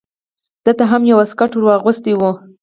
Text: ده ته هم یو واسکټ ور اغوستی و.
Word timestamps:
ده 0.65 0.71
ته 0.77 0.83
هم 0.91 1.01
یو 1.09 1.17
واسکټ 1.19 1.51
ور 1.55 1.71
اغوستی 1.77 2.13
و. 2.15 2.21